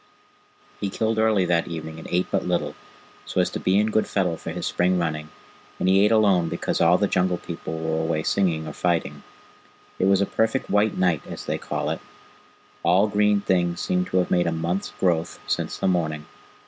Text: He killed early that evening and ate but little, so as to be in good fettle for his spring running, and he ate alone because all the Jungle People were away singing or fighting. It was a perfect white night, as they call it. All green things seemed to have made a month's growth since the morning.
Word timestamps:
He 0.79 0.89
killed 0.89 1.19
early 1.19 1.45
that 1.45 1.67
evening 1.67 1.99
and 1.99 2.07
ate 2.09 2.25
but 2.31 2.43
little, 2.43 2.73
so 3.23 3.39
as 3.39 3.51
to 3.51 3.59
be 3.59 3.77
in 3.77 3.91
good 3.91 4.07
fettle 4.07 4.35
for 4.35 4.49
his 4.49 4.65
spring 4.65 4.97
running, 4.97 5.29
and 5.79 5.87
he 5.87 6.03
ate 6.03 6.11
alone 6.11 6.49
because 6.49 6.81
all 6.81 6.97
the 6.97 7.05
Jungle 7.07 7.37
People 7.37 7.77
were 7.77 7.99
away 8.01 8.23
singing 8.23 8.67
or 8.67 8.73
fighting. 8.73 9.21
It 9.99 10.05
was 10.05 10.19
a 10.19 10.25
perfect 10.25 10.71
white 10.71 10.97
night, 10.97 11.21
as 11.27 11.45
they 11.45 11.59
call 11.59 11.91
it. 11.91 11.99
All 12.81 13.05
green 13.07 13.41
things 13.41 13.79
seemed 13.79 14.07
to 14.07 14.17
have 14.17 14.31
made 14.31 14.47
a 14.47 14.51
month's 14.51 14.89
growth 14.99 15.37
since 15.45 15.77
the 15.77 15.87
morning. 15.87 16.25